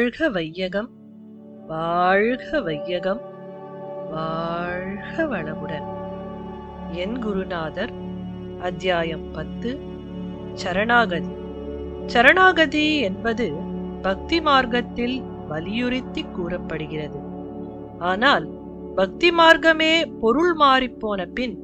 வாழ்க 0.00 0.28
வையகம் 0.28 0.88
வாழ்க 1.66 2.60
வையகம் 2.60 3.20
வாழ்க 4.10 5.24
வளமுடன். 5.26 5.88
என் 6.92 7.18
குருநாதர் 7.18 7.92
அத்தியாயம் 8.60 9.32
பத்து 9.32 9.78
சரணாகதி. 10.54 11.32
சரணாகதி 12.06 12.98
என்பது 13.00 13.52
பக்தி 14.02 14.40
மார்க்கத்தில் 14.40 15.22
வலியுறுத்தி 15.48 16.24
கூறப்படுகிறது. 16.32 17.20
ஆனால் 17.98 18.46
பக்தி 18.94 19.30
மார்க்கமே 19.30 19.92
பொருள் 20.20 20.56
மாறிப்போன 20.56 21.26
பின் 21.32 21.58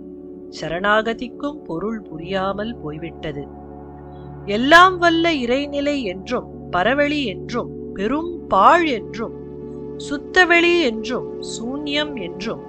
சரணாகதிக்கும் 0.61 1.62
பொருள் 1.62 2.03
புரியாமல் 2.03 2.77
போய்விட்டது. 2.77 3.47
எல்லாம் 4.45 4.98
வல்ல 4.98 5.34
இறைநிலை 5.34 6.03
என்றும் 6.03 6.50
பரவெளி 6.70 7.25
என்றும் 7.25 7.73
பெரும் 7.96 8.32
பாழ் 8.48 8.86
என்றும் 8.86 9.36
சுத்தவெளி 9.98 10.80
என்றும் 10.80 11.28
சூன்யம் 11.42 12.14
என்றும் 12.20 12.62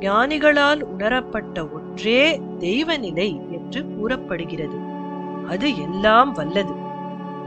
ஞானிகளால் 0.00 0.82
உணரப்பட்ட 0.82 1.66
ஒன்றே 1.68 2.38
தெய்வநிலை 2.58 3.30
என்று 3.50 3.80
கூறப்படுகிறது. 3.96 4.78
அது 5.48 5.68
எல்லாம் 5.76 6.32
வல்லது. 6.32 6.74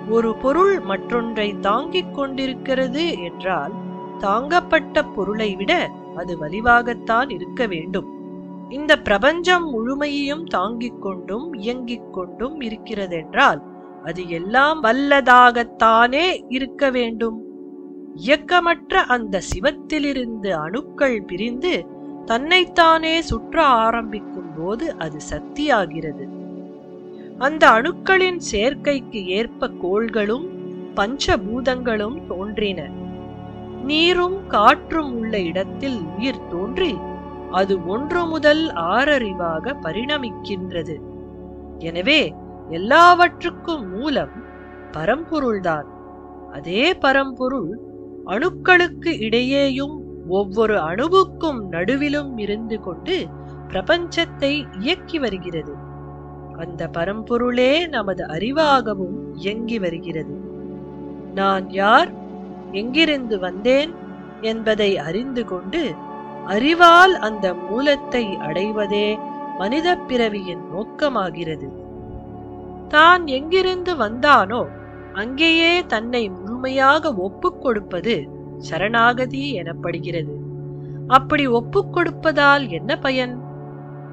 ஒரு 0.10 0.36
பொருள் 0.36 0.80
மற்றொன்றை 0.80 1.48
தாங்கிக் 1.60 2.14
கொண்டிருக்கிறது 2.14 3.04
என்றால் 3.24 3.74
தாங்கப்பட்ட 4.20 5.06
பொருளை 5.16 5.56
விட 5.56 5.74
அது 6.16 6.34
வலிவாகத்தான் 6.38 7.30
இருக்க 7.32 7.66
வேண்டும். 7.66 8.10
இந்த 8.70 8.92
பிரபஞ்சம் 9.00 9.66
முழுமையையும் 9.70 10.46
தாங்கிக் 10.46 11.02
கொண்டும் 11.02 11.48
இயங்கிக் 11.54 12.14
கொண்டும் 12.14 12.58
இருக்கிறதென்றால் 12.62 13.62
அது 14.04 14.30
எல்லாம் 14.30 14.84
வல்லதாகத்தானே 14.84 16.26
இருக்க 16.50 16.90
வேண்டும். 16.90 17.38
இயக்கமற்ற 18.16 19.02
அந்த 19.06 19.42
சிவத்திலிருந்து 19.52 20.50
அணுக்கள் 20.66 21.20
பிரிந்து 21.24 21.74
தன்னைத்தானே 22.26 23.22
சுற்ற 23.22 23.66
ஆரம்பிக்கும் 23.66 24.52
போது 24.58 24.86
அது 24.98 25.20
சக்தியாகிறது. 25.30 26.26
அந்த 27.38 27.64
அணுக்களின் 27.70 28.40
சேர்க்கைக்கு 28.52 29.22
ஏற்ப 29.38 29.70
கோள்களும் 29.82 30.46
பஞ்சபூதங்களும் 30.96 32.20
தோன்றின. 32.28 32.82
நீரும் 33.86 34.38
காற்றும் 34.48 35.12
உள்ள 35.14 35.40
இடத்தில் 35.40 36.00
உயிர் 36.18 36.48
தோன்றி 36.48 36.94
அது 37.52 37.74
ஒன்று 37.86 38.22
முதல் 38.26 38.64
ஆறறிவாக 38.92 39.76
பரிணமிக்கின்றது. 39.82 40.96
எனவே 41.80 42.22
எல்லாவற்றுக்கும் 42.70 43.90
மூலம் 43.90 44.30
பரம்பொருள்தான். 44.92 45.84
அதே 46.52 46.94
பரம்பொருள் 46.94 47.80
அணுக்களுக்கு 48.26 49.06
இடையேயும் 49.06 49.98
ஒவ்வொரு 50.28 50.78
அணுவுக்கும் 50.78 51.62
நடுவிலும் 51.72 52.40
இருந்து 52.40 52.80
கொண்டு 52.80 53.28
பிரபஞ்சத்தை 53.68 54.66
இயக்கி 54.80 55.20
வருகிறது. 55.20 55.74
அந்த 56.58 56.90
பரம்பொருளே 56.98 57.88
நமது 57.88 58.26
அறிவாகவும் 58.26 59.32
இயங்கி 59.34 59.80
வருகிறது. 59.80 60.34
நான் 61.34 61.70
யார்? 61.70 62.12
எங்கிருந்து 62.72 63.40
வந்தேன்? 63.40 63.94
என்பதை 64.42 64.98
அறிந்து 64.98 65.46
கொண்டு 65.46 65.94
அறிவால் 66.46 67.16
அந்த 67.16 67.54
மூலத்தை 67.54 68.26
அடைவதே 68.26 69.20
மனித 69.58 69.96
பிறவியின் 69.96 70.62
நோக்கமாகிறது. 70.76 71.83
தான் 72.96 73.24
எங்கிருந்து 73.38 73.92
வந்தானோ 73.96 74.62
அங்கேயே 75.22 75.74
தன்னை 75.86 76.22
முழுமையாக 76.30 77.12
ஒப்புக் 77.26 77.62
கொடுப்பது 77.62 78.16
சரணாகதி 78.68 79.44
எனப்படுகிறது. 79.62 80.34
அப்படி 81.08 81.46
ஒப்புக் 81.60 81.92
கொடுப்பதால் 81.96 82.66
என்ன 82.70 82.92
பயன்? 82.98 83.34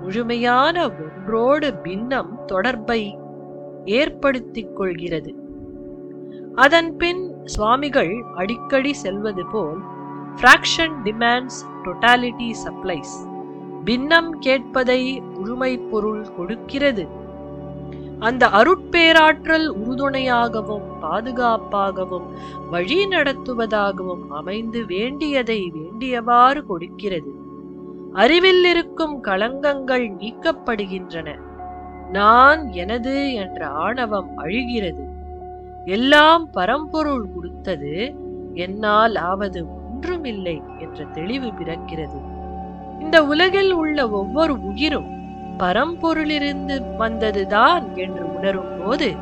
முழுமையான 0.02 0.76
ஒன்றோடு 1.02 1.68
பின்னம் 1.84 2.32
தொடர்பை 2.46 3.00
ஏற்படுத்திக் 3.98 4.74
கொள்கிறது. 4.78 5.32
அதன் 6.64 6.91
பின் 6.97 7.22
சுவாமிகள் 7.54 8.12
அடிக்கடி 8.36 8.92
செல்வது 9.04 9.44
போல் 9.52 9.80
ஃப்ராக்ஷன் 10.36 10.97
டிமாண்ட்ஸ் 11.06 11.60
டொட்டாலிட்டி 11.84 12.50
சப்ளைஸ் 12.64 13.16
பின்னம் 13.84 14.30
கேட்பதை 14.47 15.00
முழுமை 15.34 15.72
பொருள் 15.91 16.24
கொடுக்கிறது. 16.36 17.04
அந்த 18.20 18.47
அருட்பேராற்றல் 18.47 19.66
உறுதுணையாகவும் 19.69 20.86
பாதுகாப்பாகவும் 21.00 22.26
வழி 22.70 23.06
நடத்துவதாகவும் 23.06 24.28
அமைந்து 24.28 24.86
வேண்டியதை 24.86 25.72
வேண்டியவாறு 25.75 26.66
கொடுக்கிறது. 26.66 27.32
அறிவில் 28.12 28.64
இருக்கும் 28.64 29.25
களங்கங்கள் 29.25 30.06
நீக்கப்படுகின்றன. 30.10 31.36
நான் 32.12 32.72
எனது 32.72 33.34
என்ற 33.34 33.66
ஆணவம் 33.66 34.36
அழிகிறது. 34.36 35.04
எல்லாம் 35.84 36.50
பரம்பொருள் 36.50 37.26
கொடுத்தது 37.34 38.14
என்னால் 38.54 39.16
ஆவது 39.16 39.66
ஒன்றுமில்லை 39.69 40.62
என்ற 40.78 41.04
தெளிவு 41.04 41.47
பிறக்கிறது. 41.47 42.20
இந்த 43.00 43.25
உலகில் 43.25 43.72
உள்ள 43.72 44.09
ஒவ்வொரு 44.09 44.54
உயிரும் 44.62 45.19
பரம்பொருளிலிருந்து 45.58 46.82
வந்ததுதான் 46.98 47.96
என்று 47.96 48.36
உணரும் 48.36 48.84
போது 48.84 49.14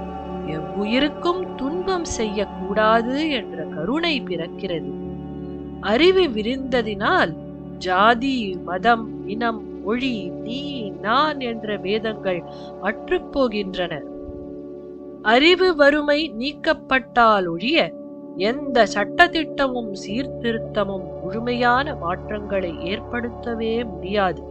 எவ்வுயிருக்கும் 0.46 1.54
துன்பம் 1.54 2.04
செய்யக்கூடாது 2.04 3.30
என்ற 3.30 3.64
கருணை 3.64 4.20
பிறக்கிறது. 4.20 4.90
அறிவு 5.80 6.22
விரிந்ததினால் 6.22 7.36
ஜாதி 7.78 8.58
மதம் 8.64 9.28
இனம் 9.28 9.84
மொழி 9.84 10.28
நீ 10.28 10.92
நான் 11.02 11.40
என்ற 11.40 11.76
வேதங்கள் 11.76 12.42
அற்றுப்போகின்றன. 12.82 14.00
அறிவு 15.22 15.76
வறுமை 15.76 16.32
நீக்கப்பட்டால் 16.38 17.48
ஒழிய 17.48 17.92
எந்த 18.36 18.86
சட்டத்திட்டமும் 18.94 19.92
சீர்திருத்தமும் 20.06 21.06
முழுமையான 21.22 21.94
மாற்றங்களை 21.94 22.72
ஏற்படுத்தவே 22.72 23.84
முடியாது. 23.84 24.42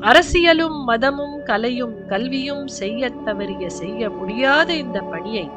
அரசியலும் 0.00 0.84
மதமும் 0.84 1.42
கலையும் 1.42 2.06
கல்வியும் 2.06 2.66
செய்ய 2.66 3.10
தவறிய 3.26 3.66
செய்ய 3.66 4.10
முடியாத 4.10 4.74
இந்த 4.74 5.00
பணியை 5.00 5.50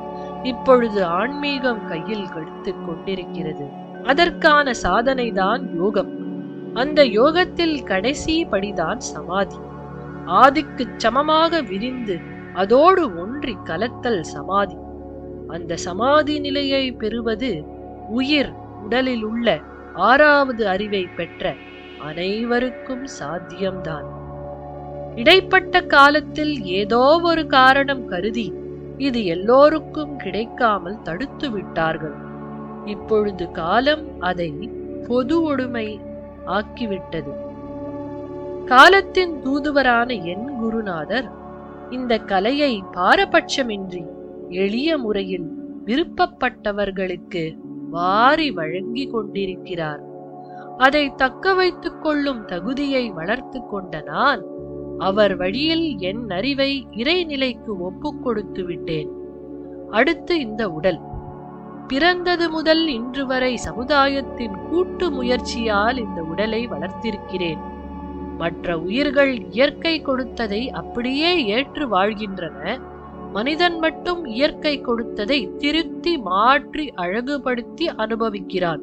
இப்பொழுது 0.43 1.05
ஆன்மீகம் 1.05 1.85
கையில் 1.85 2.29
கெடுத்துக் 2.29 2.85
கொண்டிருக்கிறது. 2.85 3.65
அதற்கான 4.03 4.73
சாதனை 4.73 5.31
தான் 5.31 5.75
யோகம். 5.75 6.13
அந்த 6.73 7.05
யோகத்தில் 7.05 7.83
கடைசி 7.83 8.45
படிதான் 8.45 8.97
சமாதி. 8.97 9.55
ஆதிக்குச் 10.27 10.95
சமமாக 10.97 11.61
விரிந்து 11.61 12.19
அதோடு 12.53 13.19
ஒன்றி 13.19 13.57
கலத்தல் 13.63 14.21
சமாதி. 14.21 14.75
அந்த 15.47 15.75
சமாதி 15.75 16.39
நிலையை 16.39 16.91
பெறுவது 16.91 17.63
உயிர் 18.09 18.53
உடலில் 18.83 19.23
உள்ள 19.23 19.59
ஆறாவது 19.93 20.67
அறிவை 20.67 21.07
பெற்ற 21.07 21.53
அனைவருக்கும் 22.01 23.07
சாத்தியம்தான். 23.21 24.23
இடைப்பட்ட 25.15 25.81
காலத்தில் 25.81 26.53
ஏதோ 26.79 27.03
ஒரு 27.23 27.43
காரணம் 27.47 28.05
கருதி 28.07 28.47
இது 28.97 29.25
எல்லோருக்கும் 29.25 30.15
கிடைக்காமல் 30.15 31.01
தடுத்து 31.01 31.47
விட்டார்கள். 31.51 32.15
இப்பொழுது 32.85 33.45
காலம் 33.51 34.03
அதை 34.19 34.49
பொது 35.07 35.35
ஒடுமை 35.49 35.87
ஆக்கிவிட்டது. 36.47 37.33
காலத்தின் 38.65 39.33
தூதுவரான 39.43 40.09
என் 40.23 40.47
குருநாதர் 40.59 41.27
இந்த 41.89 42.13
கலையை 42.31 42.83
பாரபட்சமின்றி 42.93 44.03
எளிய 44.63 44.97
முறையில் 44.97 45.47
விருப்பப்பட்டவர்களுக்கு 45.85 47.43
வாரி 47.89 48.51
வழங்கி 48.51 49.05
கொண்டிருக்கிறார். 49.07 50.03
அதை 50.77 51.03
தக்க 51.15 51.53
வைத்துக் 51.53 52.01
கொள்ளும் 52.01 52.41
தகுதியை 52.45 53.03
வளர்த்து 53.09 53.59
கொண்ட 53.65 54.01
நான் 54.07 54.41
அவர் 54.97 55.35
வழியில் 55.35 55.99
என் 55.99 56.29
அறிவை 56.29 56.87
இறைநிலைக்கு 56.91 57.77
ஒப்புக் 57.79 58.23
கொடுத்து 58.23 58.65
விட்டேன் 58.65 59.09
அடுத்து 59.91 60.39
இந்த 60.39 60.69
உடல். 60.69 60.99
பிறந்தது 61.87 62.49
முதல் 62.49 62.87
இன்று 62.87 63.25
வரை 63.25 63.57
சமுதாயத்தின் 63.57 64.53
கூட்டு 64.69 65.11
முயற்சியால் 65.11 65.97
இந்த 65.97 66.21
உடலை 66.21 66.67
வளர்த்திருக்கிறேன். 66.67 67.59
மற்ற 68.37 68.79
உயிர்கள் 68.79 69.49
இயற்கை 69.49 70.01
கொடுத்ததை 70.01 70.69
அப்படியே 70.69 71.45
ஏற்று 71.45 71.87
வாழ்கின்றன. 71.87 72.79
மனிதன் 73.31 73.79
மட்டும் 73.79 74.25
இயற்கை 74.25 74.81
கொடுத்ததை 74.81 75.51
திருத்தி 75.57 76.17
மாற்றி 76.17 76.93
அழகுபடுத்தி 76.97 77.87
அனுபவிக்கிறான். 77.97 78.81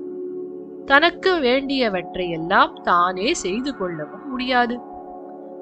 தனக்கு 0.84 1.34
வேண்டியவற்றையெல்லாம் 1.34 2.80
தானே 2.82 3.34
செய்து 3.34 3.76
கொள்ளவும் 3.76 4.30
முடியாது. 4.30 4.78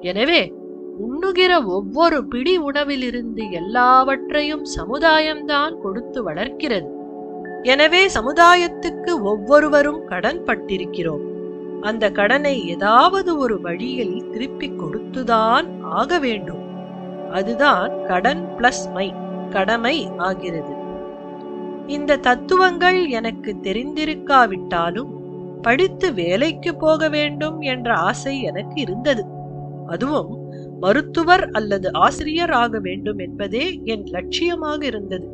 எனவே 0.01 0.53
உண்ணுகிற 0.99 1.63
ஒவ்வொரு 1.65 2.27
பிடி 2.27 2.59
உணவிலிருந்து 2.59 3.51
எல்லாவற்றையும் 3.51 4.65
சமுதாயம்தான் 4.77 5.75
கொடுத்து 5.81 6.23
வளர்க்கிறது. 6.23 6.89
எனவே 7.63 8.07
சமுதாயத்துக்கு 8.07 9.21
ஒவ்வொருவரும் 9.21 10.05
கடன் 10.05 10.41
பட்டிருக்கிறோம். 10.43 11.25
அந்த 11.81 12.11
கடனை 12.11 12.67
ஏதாவது 12.67 13.37
ஒரு 13.37 13.61
வழியில் 13.61 14.29
திருப்பிக் 14.29 14.79
கொடுத்துதான் 14.81 15.67
ஆக 15.81 16.19
வேண்டும். 16.19 16.63
அதுதான் 17.31 18.05
கடன் 18.05 18.49
பிளஸ் 18.57 18.85
மை 18.93 19.13
கடமை 19.49 20.09
ஆகிறது. 20.17 20.73
இந்த 21.87 22.17
தத்துவங்கள் 22.17 23.07
எனக்கு 23.07 23.55
தெரிந்திருக்காவிட்டாலும் 23.61 25.11
படித்து 25.61 26.13
வேலைக்கு 26.13 26.75
போக 26.75 27.09
வேண்டும் 27.09 27.61
என்ற 27.61 27.93
ஆசை 27.93 28.41
எனக்கு 28.41 28.81
இருந்தது. 28.81 29.23
அதுவும் 29.91 30.31
மருத்துவர் 30.79 31.45
அல்லது 31.51 31.87
ஆசிரியர் 32.05 32.53
ஆக 32.61 32.79
வேண்டும் 32.79 33.17
என்பதே 33.17 33.65
என் 33.83 34.05
லட்சியமாக 34.15 34.79
இருந்தது. 34.83 35.27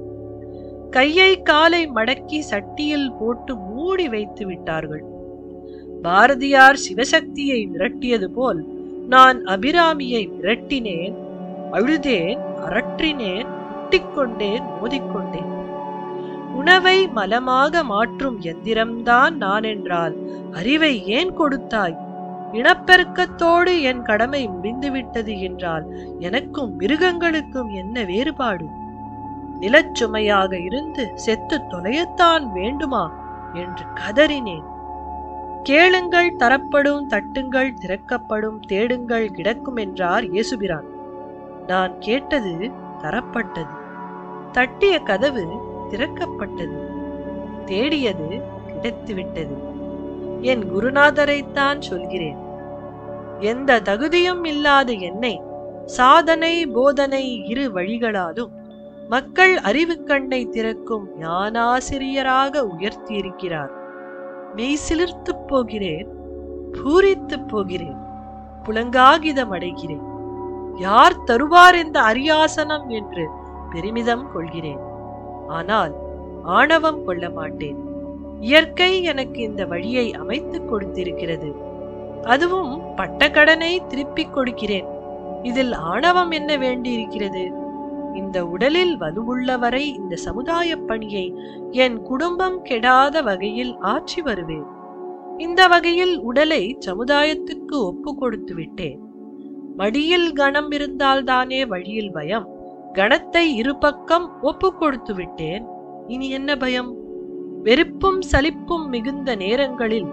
கையை 0.89 1.31
காலை 1.41 1.83
மடக்கி 1.95 2.39
சட்டியில் 2.51 3.09
போட்டு 3.19 3.53
மூடி 3.67 4.07
வைத்து 4.07 4.43
விட்டார்கள். 4.45 5.03
பாரதியார் 6.01 6.79
சிவசக்தியை 6.85 7.59
விரட்டியது 7.73 8.27
போல் 8.27 8.59
நான் 9.07 9.37
அபிராமியை 9.45 10.23
விரட்டினேன் 10.35 11.15
அழுதேன் 11.71 12.41
அரற்றினேன் 12.65 13.49
முட்டிக்கொண்டேன் 13.73 14.65
மோதிக்கொண்டேன். 14.79 15.51
உணவை 16.55 16.97
மலமாக 17.17 17.83
மாற்றும் 17.83 18.37
எந்திரம்தான் 18.41 19.35
நான் 19.43 19.65
என்றால் 19.73 20.15
அறிவை 20.51 20.93
ஏன் 21.17 21.33
கொடுத்தாய்? 21.33 21.97
இனப்பெருக்கத்தோடு 22.51 23.81
என் 23.81 24.01
கடமை 24.01 24.47
முடிந்துவிட்டது 24.47 25.41
என்றால் 25.41 25.85
எனக்கும் 26.19 26.75
மிருகங்களுக்கும் 26.79 27.69
என்ன 27.69 28.03
வேறுபாடு? 28.03 28.65
நிலச்சுமையாக 29.59 30.63
இருந்து 30.63 31.11
செத்து 31.15 31.57
தொலையத்தான் 31.57 32.51
வேண்டுமா? 32.51 33.13
என்று 33.53 33.85
கதறினேன். 33.93 34.63
கேளுங்கள் 35.63 36.35
தரப்படும் 36.35 37.09
தட்டுங்கள் 37.09 37.73
திறக்கப்படும் 37.73 38.59
தேடுங்கள் 38.59 39.31
கிடக்கும் 39.31 39.75
என்றார் 39.75 40.23
இயேசுபிரான். 40.23 40.87
நான் 41.67 41.99
கேட்டது 41.99 42.71
தரப்பட்டது. 43.01 43.77
தட்டிய 44.51 44.99
கதவு 44.99 45.47
திறக்கப்பட்டது. 45.89 46.77
தேடியது 47.65 48.41
கிடைத்துவிட்டது. 48.67 49.66
என் 50.41 50.63
குருநாதரைத்தான் 50.73 51.79
சொல்கிறேன். 51.79 52.37
எந்த 53.39 53.79
தகுதியும் 53.79 54.43
இல்லாத 54.43 54.91
என்னை 54.91 55.41
சாதனை 55.85 56.67
போதனை 56.67 57.45
இரு 57.45 57.71
வழிகளாலும் 57.73 58.49
மக்கள் 59.09 59.55
அறிவுக்கண்ணை 59.55 60.49
திறக்கும் 60.49 61.09
ஞானாசிரியராக 61.19 62.67
உயர்த்தியிருக்கிறார். 62.79 63.69
மெய் 64.55 64.77
சிலிர்த்துப் 64.89 65.47
போகிறேன் 65.47 66.07
பூரித்துப் 66.71 67.47
போகிறேன் 67.47 67.97
புலங்காகிதம் 68.63 69.51
அடைகிறேன். 69.51 70.05
யார் 70.75 71.23
தருவார் 71.27 71.85
இந்த 71.85 72.01
அரியாசனம் 72.01 72.87
என்று 72.87 73.27
பெருமிதம் 73.71 74.31
கொள்கிறேன். 74.33 74.79
ஆனால் 75.47 75.93
ஆணவம் 76.43 77.05
கொள்ள 77.05 77.29
மாட்டேன். 77.29 77.86
இயற்கை 78.39 79.03
எனக்கு 79.03 79.41
இந்த 79.41 79.65
வழியை 79.65 80.13
அமைத்துக் 80.13 80.73
கொடுத்திருக்கிறது. 80.73 81.53
அதுவும் 82.23 82.81
பட்டக்கடனை 82.95 83.87
திருப்பிக் 83.87 84.33
கொடுக்கிறேன். 84.33 84.85
இதில் 85.43 85.73
ஆணவம் 85.73 86.31
என்ன 86.31 86.57
வேண்டியிருக்கிறது? 86.57 87.51
இந்த 88.13 88.45
உடலில் 88.45 88.97
வலுவுள்ளவரை 88.99 89.93
இந்த 89.95 90.15
சமுதாய 90.15 90.75
பணியை 90.75 91.35
என் 91.71 92.01
குடும்பம் 92.01 92.63
கெடாத 92.63 93.23
வகையில் 93.23 93.77
ஆற்றி 93.77 94.21
வருவேன். 94.23 94.65
இந்த 95.37 95.67
வகையில் 95.67 96.19
உடலை 96.19 96.77
சமுதாயத்துக்கு 96.85 97.71
ஒப்பு 97.71 98.15
கொடுத்து 98.15 98.55
விட்டேன். 98.55 98.99
மடியில் 99.75 100.33
கணம் 100.33 100.71
இருந்தால்தானே 100.71 101.67
வழியில் 101.67 102.11
பயம். 102.11 102.47
கணத்தை 102.93 103.61
இருபக்கம் 103.61 104.29
ஒப்பு 104.41 104.75
கொடுத்து 104.75 105.13
விட்டேன். 105.13 105.65
இனி 106.07 106.29
என்ன 106.29 106.55
பயம்? 106.55 106.95
வெறுப்பும் 107.67 108.21
சலிப்பும் 108.21 108.85
மிகுந்த 108.87 109.35
நேரங்களில் 109.35 110.05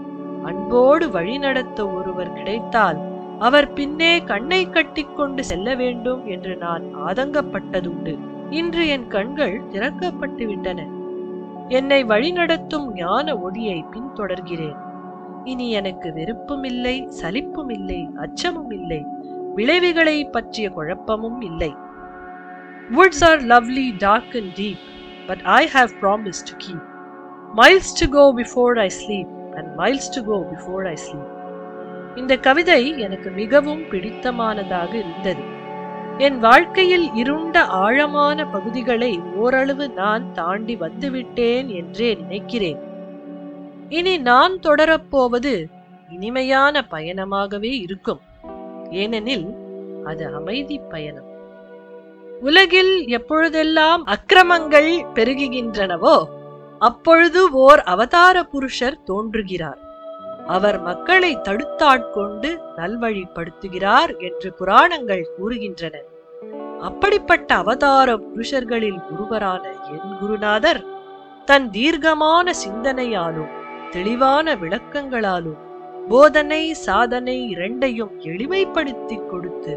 அன்போடு 0.44 1.10
வழிநடத்த 1.10 1.88
ஒருவர் 1.88 2.32
கிடைத்தால் 2.32 2.98
அவர் 3.38 3.72
பின்னே 3.72 4.22
கண்ணை 4.22 4.70
கட்டிக்கொண்டு 4.70 5.44
செல்ல 5.44 5.74
வேண்டும் 5.74 6.26
என்று 6.26 6.56
நான் 6.56 6.82
ஆதங்கப்பட்டதுண்டு. 7.06 8.18
இன்று 8.50 8.88
என் 8.88 9.06
கண்கள் 9.06 9.62
திறக்கப்பட்டு 9.72 10.46
விட்டன 10.46 10.86
என்னை 11.68 12.04
வழிநடத்தும் 12.04 12.92
ஞான 12.94 13.36
ஒளியை 13.38 13.84
பின்தொடர்கிறேன். 13.92 14.80
இனி 15.44 15.70
எனக்கு 15.70 16.12
வெறுப்பும் 16.12 16.64
இல்லை 16.64 16.96
சலிப்பும் 17.22 17.70
இல்லை 17.70 18.10
அச்சமும் 18.16 18.70
இல்லை 18.70 19.04
விளைவுகளை 19.54 20.24
பற்றிய 20.24 20.70
குழப்பமும் 20.70 21.40
இல்லை. 21.40 21.74
Woods 22.96 23.20
are 23.20 23.40
lovely, 23.52 23.86
dark 23.98 24.34
and 24.34 24.52
deep, 24.56 24.82
but 25.28 25.42
I 25.42 25.68
have 25.72 25.94
promised 26.00 26.50
to 26.50 26.56
keep. 26.66 26.92
Miles 27.56 27.92
to 28.00 28.06
go 28.08 28.34
before 28.36 28.78
I 28.78 28.90
sleep 29.00 29.54
and 29.54 29.78
miles 29.78 30.10
to 30.14 30.24
go 30.24 30.46
before 30.52 30.86
I 30.86 30.94
sleep 30.94 31.32
இந்த 32.14 32.36
கவிதை 32.36 32.98
எனக்கு 32.98 33.30
மிகவும் 33.30 33.82
பிடித்தமானதாக 33.82 34.94
இருந்தது. 34.94 35.42
என் 36.18 36.38
வாழ்க்கையில் 36.38 37.12
இருண்ட 37.14 37.64
ஆழமான 37.64 38.46
பகுதிகளை 38.46 39.20
ஓரளவு 39.36 39.88
நான் 39.88 40.32
தாண்டி 40.32 40.76
வந்துவிட்டேன் 40.76 41.66
என்றே 41.66 42.14
நினைக்கிறேன். 42.14 42.80
இனி 43.88 44.18
நான் 44.18 44.52
தொடரப்போவது 44.52 45.64
இனிமையான 46.08 46.84
பயணமாகவே 46.90 47.72
இருக்கும். 47.80 48.20
ஏனெனில் 48.90 49.46
அது 50.04 50.34
அமைதி 50.34 50.78
பயணம். 50.78 51.28
உலகில் 52.40 53.06
எப்பொழுதெல்லாம் 53.06 54.06
அக்கிரமங்கள் 54.06 54.92
பெருகுகின்றனவோ 55.14 56.33
அப்பொழுது 56.88 57.40
ஓர் 57.50 57.80
அவதார 57.82 58.36
புருஷர் 58.44 59.02
தோன்றுகிறார். 59.02 59.80
அவர் 60.46 60.78
மக்களை 60.80 61.30
தடுத்தாட்கொண்டு 61.36 62.50
நல்வழிப்படுத்துகிறார் 62.76 64.12
என்று 64.18 64.52
புராணங்கள் 64.52 65.24
கூறுகின்றன. 65.36 65.94
அப்படிப்பட்ட 66.80 67.54
அவதார 67.54 68.16
புருஷர்களில் 68.16 69.00
ஒருவரான 69.12 69.62
என் 69.94 70.16
குருநாதர் 70.20 70.82
தன் 71.44 71.70
தீர்க்கமான 71.70 72.52
சிந்தனையாலும் 72.64 73.52
தெளிவான 73.90 74.54
விளக்கங்களாலும் 74.54 75.60
போதனை 76.08 76.62
சாதனை 76.86 77.36
இரண்டையும் 77.48 78.14
எளிமைப்படுத்திக் 78.20 79.28
கொடுத்து 79.28 79.74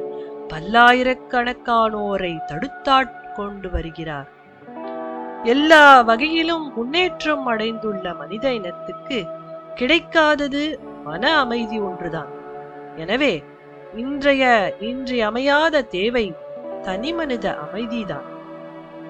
பல்லாயிரக்கணக்கானோரை 0.53 2.33
தடுத்தாட்கொண்டு 2.51 3.69
வருகிறார். 3.71 4.29
எல்லா 5.43 6.01
வகையிலும் 6.01 6.73
முன்னேற்றம் 6.75 7.45
அடைந்துள்ள 7.45 8.13
மனித 8.13 8.53
இனத்துக்கு 8.53 9.25
கிடைக்காதது 9.75 10.79
மன 11.03 11.37
அமைதி 11.37 11.79
ஒன்றுதான். 11.79 12.27
எனவே 12.95 13.43
இன்றைய 13.95 14.73
இன்றியமையாத 14.79 15.81
தேவை 15.81 16.33
தனிமனித 16.83 17.57
அமைதிதான். 17.65 18.27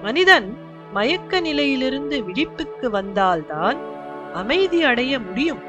மனிதன் 0.02 0.56
மயக்க 0.92 1.40
நிலையிலிருந்து 1.40 2.24
விழிப்புக்கு 2.24 2.90
வந்தால்தான் 2.90 3.78
அமைதி 4.34 4.82
அடைய 4.82 5.18
முடியும். 5.18 5.62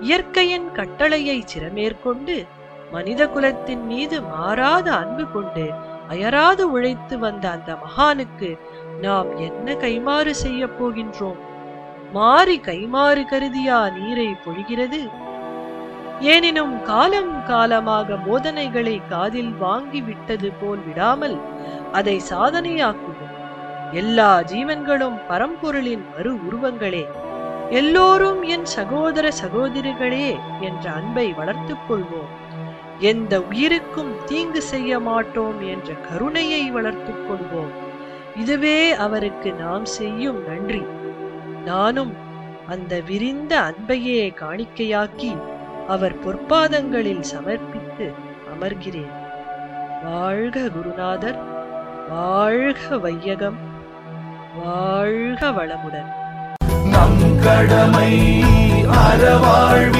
இயற்கையின் 0.00 0.72
கட்டளையை 0.72 1.44
சிறமேற்கொண்டு 1.54 2.46
மனித 2.92 3.28
குலத்தின் 3.28 3.84
மீது 3.86 4.22
மாறாத 4.22 4.92
அன்பு 4.92 5.24
கொண்டு 5.32 5.66
அயராது 6.08 6.70
உழைத்து 6.70 7.18
வந்த 7.18 7.50
அந்த 7.50 7.76
மகானுக்கு 7.84 8.58
நாம் 9.00 9.36
என்ன 9.36 9.72
கைமாறு 9.72 10.30
செய்ய 10.30 10.66
போகின்றோம்? 10.66 11.38
மாறி 12.12 12.60
கைமாறு 12.60 13.24
கருதியா 13.24 13.98
நீரை 13.98 14.36
பொழிகிறது? 14.44 15.10
ஏனினும் 16.20 16.82
காலம் 16.82 17.44
காலமாக 17.44 18.16
போதனைகளை 18.16 19.02
காதில் 19.08 19.52
வாங்கி 19.56 20.00
விட்டது 20.00 20.52
போல் 20.52 20.78
விடாமல் 20.86 21.40
அதை 21.92 22.20
சாதனையாக்குவோம். 22.30 23.32
எல்லா 23.92 24.40
ஜீவன்களும் 24.40 25.18
பரம்பொருளின் 25.28 26.04
மறு 26.16 26.34
உருவங்களே. 26.34 27.06
எல்லோரும் 27.70 28.42
என் 28.42 28.64
சகோதர 28.64 29.28
சகோதரிகளே 29.44 30.38
என்ற 30.60 30.90
அன்பை 30.90 31.32
வளர்த்துக் 31.32 31.92
கொள்வோம். 31.92 32.32
எந்த 32.98 33.40
உயிருக்கும் 33.40 34.16
தீங்கு 34.24 34.62
செய்ய 34.62 35.00
மாட்டோம் 35.00 35.68
என்ற 35.68 35.92
கருணையை 35.92 36.70
வளர்த்துக் 36.70 37.24
கொள்வோம். 37.28 37.92
இதுவே 38.36 38.92
அவருக்கு 38.92 39.52
நாம் 39.52 39.84
செய்யும் 39.84 40.46
நன்றி. 40.46 40.82
நானும் 41.64 42.14
அந்த 42.68 43.00
விரிந்த 43.00 43.60
அன்பையே 43.60 44.34
காணிக்கையாக்கி 44.40 45.38
அவர் 45.88 46.18
பொற்பாதங்களில் 46.18 47.20
சமர்ப்பித்து 47.20 48.12
அமர்கிறேன். 48.54 49.22
வாழ்க 50.04 50.68
குருநாதர் 50.68 51.38
வாழ்க 52.08 52.98
வையகம் 52.98 53.58
வாழ்க 54.64 55.50
வளமுடன். 55.50 56.22
கடமை 57.42 58.42
அறவாழ்வின் 58.82 59.93